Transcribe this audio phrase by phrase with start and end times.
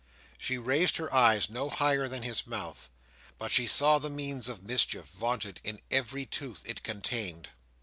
[0.39, 2.89] She raised her eyes no higher than his mouth,
[3.37, 7.49] but she saw the means of mischief vaunted in every tooth it contained.